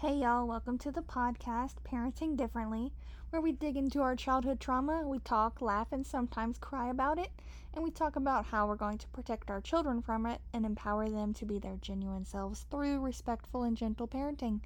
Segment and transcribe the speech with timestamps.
[0.00, 2.90] Hey, y'all, welcome to the podcast, Parenting Differently,
[3.28, 7.28] where we dig into our childhood trauma, we talk, laugh, and sometimes cry about it,
[7.74, 11.10] and we talk about how we're going to protect our children from it and empower
[11.10, 14.60] them to be their genuine selves through respectful and gentle parenting.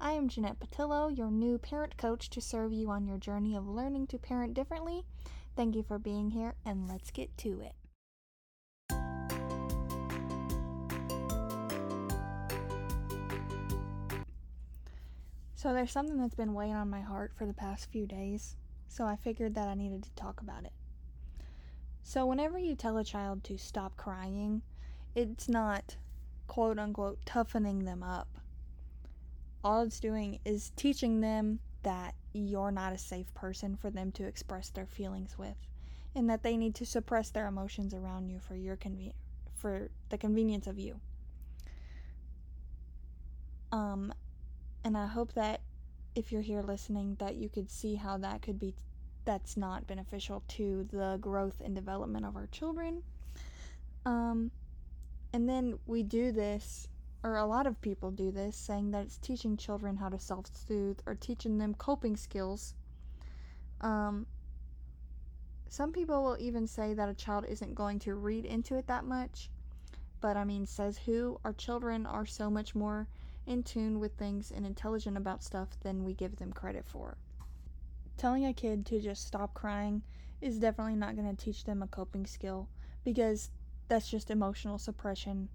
[0.00, 3.68] I am Jeanette Patillo, your new parent coach to serve you on your journey of
[3.68, 5.04] learning to parent differently.
[5.54, 7.74] Thank you for being here, and let's get to it.
[15.58, 18.54] So there's something that's been weighing on my heart for the past few days,
[18.86, 20.72] so I figured that I needed to talk about it.
[22.04, 24.62] So whenever you tell a child to stop crying,
[25.16, 25.96] it's not
[26.46, 28.28] quote unquote toughening them up.
[29.64, 34.26] All it's doing is teaching them that you're not a safe person for them to
[34.28, 35.56] express their feelings with
[36.14, 39.12] and that they need to suppress their emotions around you for your conven-
[39.56, 41.00] for the convenience of you.
[43.72, 44.14] Um
[44.84, 45.60] and I hope that
[46.14, 48.74] if you're here listening that you could see how that could be
[49.24, 53.02] that's not beneficial to the growth and development of our children.
[54.04, 54.50] Um
[55.32, 56.88] and then we do this
[57.22, 61.00] or a lot of people do this saying that it's teaching children how to self-soothe
[61.06, 62.74] or teaching them coping skills.
[63.80, 64.26] Um
[65.68, 69.04] some people will even say that a child isn't going to read into it that
[69.04, 69.50] much.
[70.20, 71.38] But I mean, says who?
[71.44, 73.06] Our children are so much more
[73.48, 77.16] in tune with things and intelligent about stuff than we give them credit for.
[78.18, 80.02] Telling a kid to just stop crying
[80.40, 82.68] is definitely not going to teach them a coping skill
[83.04, 83.50] because
[83.88, 85.48] that's just emotional suppression,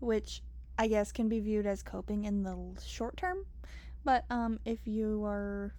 [0.00, 0.42] which
[0.76, 3.38] I guess can be viewed as coping in the short term.
[4.04, 5.72] But um, if you are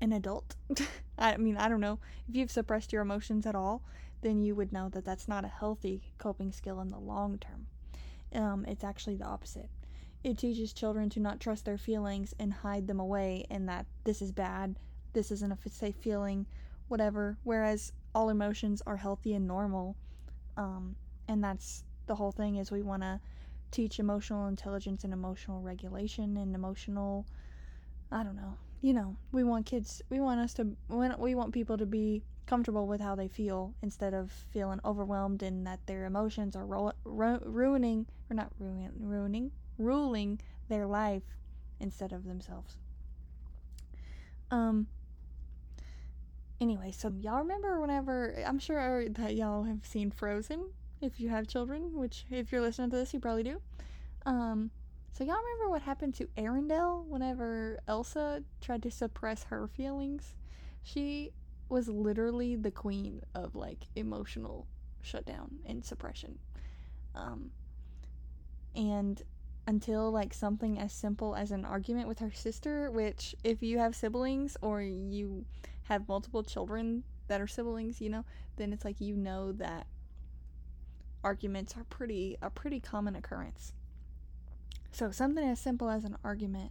[0.00, 0.56] an adult,
[1.18, 3.82] I mean, I don't know, if you've suppressed your emotions at all,
[4.22, 7.66] then you would know that that's not a healthy coping skill in the long term.
[8.34, 9.70] Um, it's actually the opposite
[10.24, 14.22] it teaches children to not trust their feelings and hide them away and that this
[14.22, 14.76] is bad,
[15.12, 16.46] this isn't a safe feeling,
[16.88, 17.36] whatever.
[17.44, 19.96] Whereas all emotions are healthy and normal.
[20.56, 20.96] Um,
[21.28, 23.20] and that's the whole thing is we want to
[23.70, 27.26] teach emotional intelligence and emotional regulation and emotional
[28.10, 28.56] I don't know.
[28.80, 32.86] You know, we want kids we want us to we want people to be comfortable
[32.86, 37.40] with how they feel instead of feeling overwhelmed and that their emotions are ru- ru-
[37.44, 41.22] ruining or not ruining ruining ruling their life
[41.80, 42.76] instead of themselves.
[44.50, 44.86] Um
[46.60, 50.70] anyway, so y'all remember whenever I'm sure that y'all have seen Frozen
[51.00, 53.60] if you have children, which if you're listening to this you probably do.
[54.24, 54.70] Um
[55.12, 60.34] so y'all remember what happened to Arendelle whenever Elsa tried to suppress her feelings?
[60.82, 61.32] She
[61.68, 64.66] was literally the queen of like emotional
[65.02, 66.38] shutdown and suppression.
[67.14, 67.50] Um
[68.74, 69.22] and
[69.66, 73.96] until like something as simple as an argument with her sister, which if you have
[73.96, 75.44] siblings or you
[75.84, 78.24] have multiple children that are siblings, you know,
[78.56, 79.86] then it's like you know that
[81.22, 83.72] arguments are pretty a pretty common occurrence.
[84.92, 86.70] So something as simple as an argument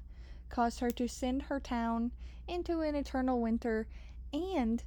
[0.50, 2.12] caused her to send her town
[2.48, 3.88] into an eternal winter
[4.32, 4.84] and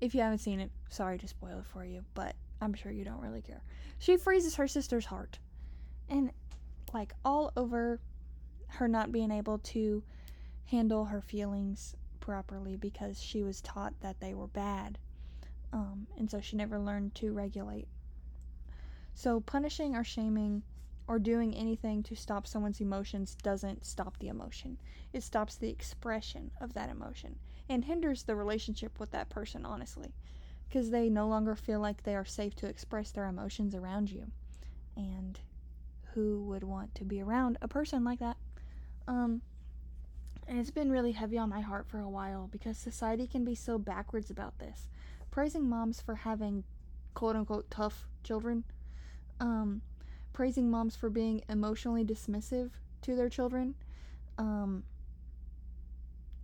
[0.00, 3.04] if you haven't seen it, sorry to spoil it for you, but I'm sure you
[3.04, 3.62] don't really care.
[3.98, 5.38] She freezes her sister's heart.
[6.08, 6.32] And
[6.92, 8.00] like all over
[8.68, 10.02] her not being able to
[10.66, 14.98] handle her feelings properly because she was taught that they were bad.
[15.72, 17.88] Um, and so she never learned to regulate.
[19.14, 20.62] So punishing or shaming
[21.06, 24.78] or doing anything to stop someone's emotions doesn't stop the emotion.
[25.12, 27.36] It stops the expression of that emotion
[27.68, 30.14] and hinders the relationship with that person, honestly,
[30.68, 34.30] because they no longer feel like they are safe to express their emotions around you.
[34.96, 35.38] And
[36.14, 38.36] who would want to be around a person like that.
[39.08, 39.42] Um,
[40.46, 43.54] and it's been really heavy on my heart for a while because society can be
[43.54, 44.88] so backwards about this.
[45.30, 46.64] Praising moms for having
[47.14, 48.64] quote unquote tough children.
[49.40, 49.82] Um,
[50.32, 52.70] praising moms for being emotionally dismissive
[53.02, 53.74] to their children.
[54.38, 54.84] Um,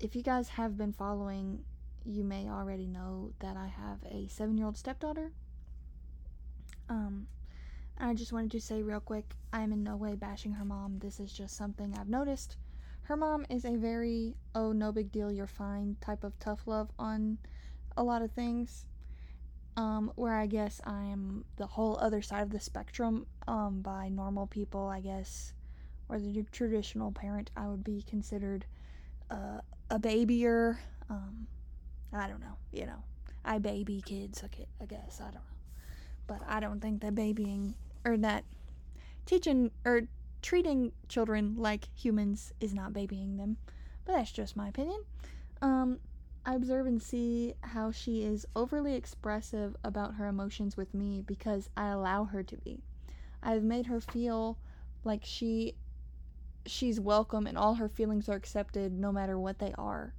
[0.01, 1.65] if you guys have been following,
[2.05, 5.33] you may already know that I have a seven year old stepdaughter.
[6.89, 7.27] Um,
[8.01, 10.99] I just wanted to say real quick I am in no way bashing her mom.
[11.01, 12.57] This is just something I've noticed.
[13.03, 16.91] Her mom is a very, oh, no big deal, you're fine type of tough love
[16.99, 17.39] on
[17.97, 18.85] a lot of things.
[19.77, 24.09] Um, where I guess I am the whole other side of the spectrum um, by
[24.09, 25.53] normal people, I guess,
[26.09, 28.65] or the traditional parent, I would be considered
[29.31, 29.61] uh,
[29.91, 30.79] a babyer.
[31.09, 31.47] Um,
[32.13, 33.03] I don't know, you know.
[33.45, 35.41] I baby kids, I guess, I don't know.
[36.27, 37.75] But I don't think that babying
[38.05, 38.45] or that
[39.27, 40.03] teaching or
[40.43, 43.57] treating children like humans is not babying them,
[44.05, 45.03] but that's just my opinion.
[45.61, 45.99] Um,
[46.47, 51.69] I observe and see how she is overly expressive about her emotions with me because
[51.77, 52.81] I allow her to be.
[53.43, 54.59] I've made her feel
[55.05, 55.75] like she
[56.67, 60.15] she's welcome and all her feelings are accepted no matter what they are.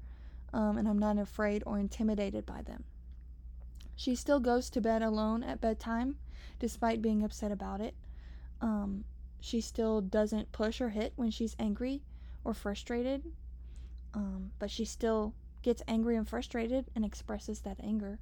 [0.52, 2.84] Um, and I'm not afraid or intimidated by them.
[3.96, 6.16] She still goes to bed alone at bedtime,
[6.60, 7.96] despite being upset about it.
[8.62, 9.06] Um,
[9.40, 12.02] she still doesn't push or hit when she's angry
[12.44, 13.24] or frustrated,
[14.14, 18.20] um, but she still gets angry and frustrated and expresses that anger.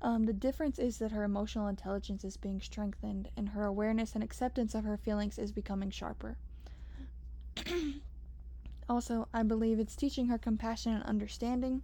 [0.00, 4.24] Um, the difference is that her emotional intelligence is being strengthened and her awareness and
[4.24, 6.36] acceptance of her feelings is becoming sharper.
[8.88, 11.82] also, I believe it's teaching her compassion and understanding.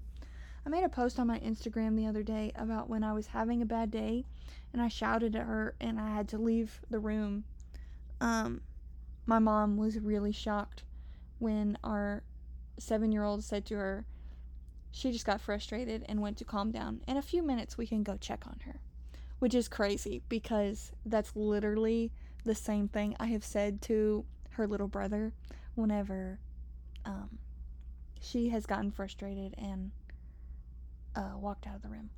[0.67, 3.63] I made a post on my Instagram the other day about when I was having
[3.63, 4.25] a bad day
[4.73, 7.45] and I shouted at her and I had to leave the room.
[8.21, 8.61] Um,
[9.27, 10.85] my mom was really shocked
[11.39, 12.23] when our
[12.79, 14.07] seven year old said to her,
[14.91, 17.03] she just got frustrated and went to calm down.
[17.07, 18.81] In a few minutes, we can go check on her.
[19.39, 22.11] Which is crazy because that's literally
[22.45, 25.33] the same thing I have said to her little brother
[25.77, 26.41] whenever
[27.05, 27.39] um,
[28.21, 29.93] she has gotten frustrated and
[31.17, 32.11] uh, walked out of the room.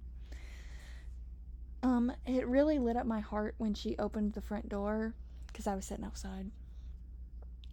[1.82, 5.14] Um, it really lit up my heart when she opened the front door
[5.46, 6.50] because I was sitting outside.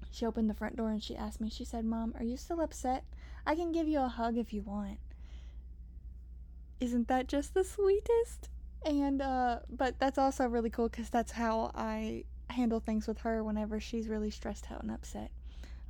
[0.10, 2.62] She opened the front door and she asked me, she said, Mom, are you still
[2.62, 3.04] upset?
[3.46, 5.00] I can give you a hug if you want.
[6.80, 8.50] Isn't that just the sweetest?
[8.86, 13.44] And, uh, but that's also really cool because that's how I handle things with her
[13.44, 15.32] whenever she's really stressed out and upset.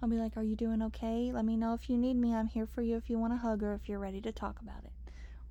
[0.02, 1.32] I'll be like, Are you doing okay?
[1.32, 2.34] Let me know if you need me.
[2.34, 4.60] I'm here for you if you want a hug or if you're ready to talk
[4.62, 4.92] about it.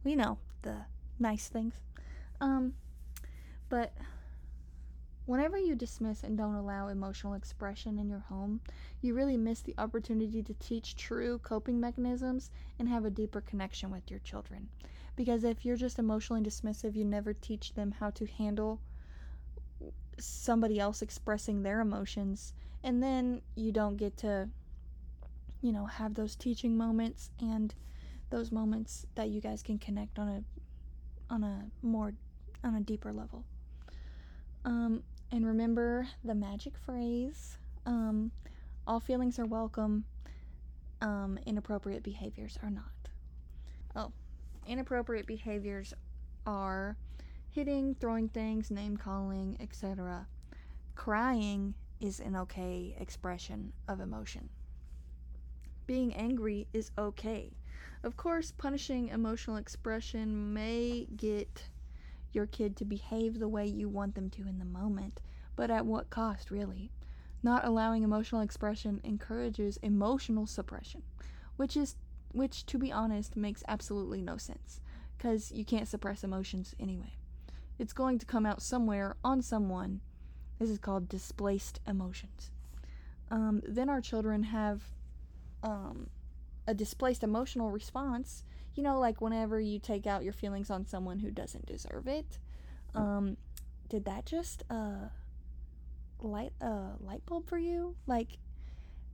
[0.06, 0.76] We know the
[1.19, 1.75] nice things.
[2.41, 2.75] Um,
[3.69, 3.93] but
[5.25, 8.61] whenever you dismiss and don't allow emotional expression in your home,
[9.03, 13.91] you really miss the opportunity to teach true coping mechanisms and have a deeper connection
[13.91, 14.69] with your children.
[15.17, 18.81] Because if you're just emotionally dismissive, you never teach them how to handle
[20.20, 22.53] somebody else expressing their emotions
[22.85, 24.49] and then you don't get to
[25.61, 27.75] you know have those teaching moments and
[28.31, 32.12] those moments that you guys can connect on a on a more
[32.64, 33.44] on a deeper level
[34.64, 35.02] um
[35.32, 38.31] and remember the magic phrase um
[38.87, 40.05] all feelings are welcome
[41.00, 42.84] um inappropriate behaviors are not
[43.94, 44.12] oh
[44.67, 45.94] inappropriate behaviors
[46.46, 46.96] are
[47.56, 50.26] hitting, throwing things, name calling, etc.
[50.94, 54.50] Crying is an okay expression of emotion.
[55.87, 57.52] Being angry is okay.
[58.02, 61.69] Of course, punishing emotional expression may get
[62.32, 65.20] your kid to behave the way you want them to in the moment,
[65.56, 66.93] but at what cost, really?
[67.43, 71.02] Not allowing emotional expression encourages emotional suppression,
[71.56, 71.96] which is
[72.32, 74.81] which to be honest makes absolutely no sense
[75.19, 77.14] cuz you can't suppress emotions anyway.
[77.79, 80.00] It's going to come out somewhere on someone.
[80.58, 82.50] This is called displaced emotions.
[83.31, 84.90] Um, then our children have
[85.62, 86.08] um,
[86.66, 88.44] a displaced emotional response.
[88.74, 92.38] You know, like whenever you take out your feelings on someone who doesn't deserve it.
[92.94, 93.36] Um,
[93.88, 95.08] did that just uh,
[96.20, 97.96] light a light bulb for you?
[98.06, 98.38] Like,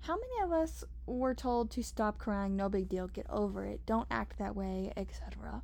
[0.00, 3.84] how many of us were told to stop crying, no big deal, get over it,
[3.86, 5.62] don't act that way, etc.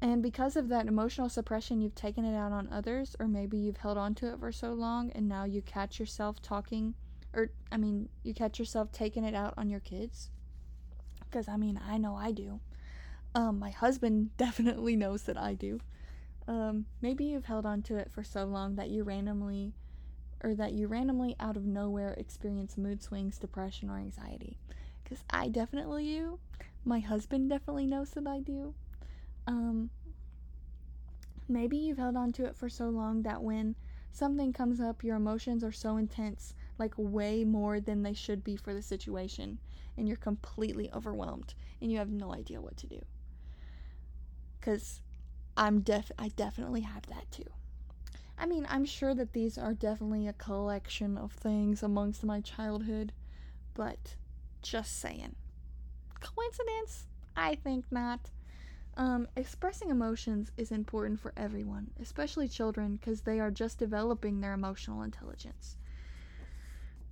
[0.00, 3.78] And because of that emotional suppression, you've taken it out on others, or maybe you've
[3.78, 6.94] held on to it for so long and now you catch yourself talking,
[7.32, 10.30] or I mean, you catch yourself taking it out on your kids.
[11.34, 12.60] Because I mean, I know I do.
[13.34, 15.80] Um, my husband definitely knows that I do.
[16.46, 19.72] Um, maybe you've held on to it for so long that you randomly,
[20.44, 24.58] or that you randomly out of nowhere experience mood swings, depression, or anxiety.
[25.02, 26.38] Because I definitely do.
[26.84, 28.74] My husband definitely knows that I do.
[29.48, 29.90] Um,
[31.48, 33.74] maybe you've held on to it for so long that when
[34.12, 38.56] something comes up, your emotions are so intense, like way more than they should be
[38.56, 39.58] for the situation,
[39.96, 43.00] and you're completely overwhelmed and you have no idea what to do.
[44.60, 45.00] Cuz
[45.56, 47.50] I'm def I definitely have that too.
[48.36, 53.12] I mean, I'm sure that these are definitely a collection of things amongst my childhood,
[53.74, 54.16] but
[54.62, 55.36] just saying.
[56.20, 57.06] Coincidence?
[57.36, 58.30] I think not.
[58.96, 64.52] Um, expressing emotions is important for everyone, especially children, because they are just developing their
[64.52, 65.76] emotional intelligence.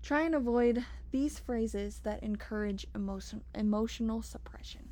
[0.02, 4.88] Try and avoid these phrases that encourage emotion, emotional suppression.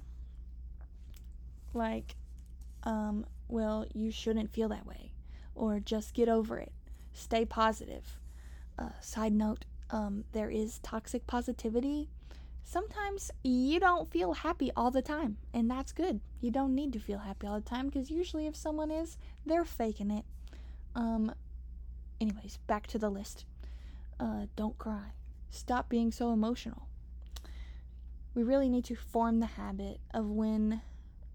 [1.74, 2.14] Like,
[2.84, 5.12] um, well, you shouldn't feel that way,
[5.54, 6.72] or just get over it,
[7.12, 8.18] stay positive.
[8.78, 12.08] Uh, side note, um, there is toxic positivity.
[12.62, 16.20] Sometimes you don't feel happy all the time, and that's good.
[16.40, 19.64] You don't need to feel happy all the time because usually, if someone is, they're
[19.64, 20.24] faking it.
[20.94, 21.34] Um,
[22.20, 23.44] anyways, back to the list.
[24.20, 25.12] Uh, don't cry.
[25.48, 26.88] Stop being so emotional.
[28.34, 30.82] We really need to form the habit of when,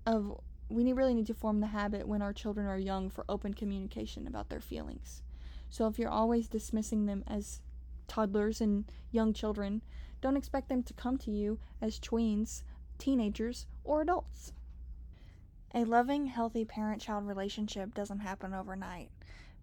[0.05, 0.39] of
[0.69, 3.55] we need, really need to form the habit when our children are young for open
[3.55, 5.23] communication about their feelings.
[5.69, 7.61] So if you're always dismissing them as
[8.07, 9.81] toddlers and young children,
[10.21, 12.61] don't expect them to come to you as tweens,
[12.99, 14.53] teenagers, or adults.
[15.73, 19.09] A loving, healthy parent child relationship doesn't happen overnight,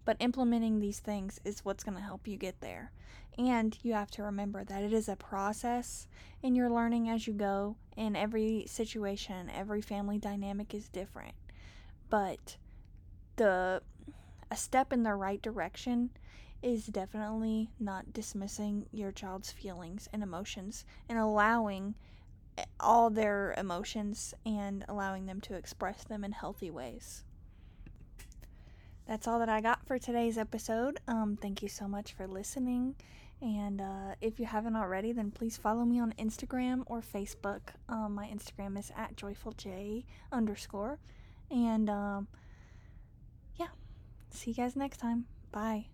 [0.05, 2.91] but implementing these things is what's going to help you get there.
[3.37, 6.07] And you have to remember that it is a process
[6.43, 11.33] and you're learning as you go, and every situation, every family dynamic is different.
[12.09, 12.57] But
[13.37, 13.81] the
[14.51, 16.11] a step in the right direction
[16.61, 21.95] is definitely not dismissing your child's feelings and emotions and allowing
[22.57, 27.23] eh, all their emotions and allowing them to express them in healthy ways.
[29.07, 30.99] That's all that I got for today's episode.
[31.07, 32.95] Um, thank you so much for listening.
[33.41, 37.59] And uh, if you haven't already, then please follow me on Instagram or Facebook.
[37.89, 40.99] Um, my Instagram is at joyfulj underscore.
[41.51, 42.27] And um,
[43.57, 43.67] yeah,
[44.31, 45.25] see you guys next time.
[45.51, 45.92] Bye.